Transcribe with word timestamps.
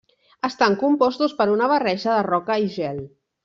Estan 0.47 0.77
compostos 0.83 1.37
per 1.43 1.47
una 1.59 1.69
barreja 1.75 2.17
de 2.19 2.27
roca 2.33 2.61
i 2.65 2.75
gel. 2.81 3.07